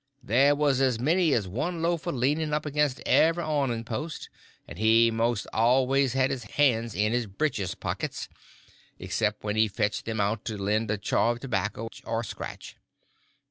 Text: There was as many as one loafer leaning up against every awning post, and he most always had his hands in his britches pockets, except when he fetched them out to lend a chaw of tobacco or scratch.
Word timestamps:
There 0.23 0.55
was 0.55 0.81
as 0.81 0.99
many 0.99 1.31
as 1.35 1.47
one 1.47 1.83
loafer 1.83 2.11
leaning 2.11 2.53
up 2.53 2.65
against 2.65 3.01
every 3.05 3.43
awning 3.43 3.83
post, 3.83 4.31
and 4.67 4.79
he 4.79 5.11
most 5.11 5.45
always 5.53 6.13
had 6.13 6.31
his 6.31 6.43
hands 6.45 6.95
in 6.95 7.11
his 7.13 7.27
britches 7.27 7.75
pockets, 7.75 8.27
except 8.97 9.43
when 9.43 9.55
he 9.55 9.67
fetched 9.67 10.05
them 10.05 10.19
out 10.19 10.43
to 10.45 10.57
lend 10.57 10.89
a 10.89 10.97
chaw 10.97 11.33
of 11.33 11.39
tobacco 11.41 11.87
or 12.03 12.23
scratch. 12.23 12.77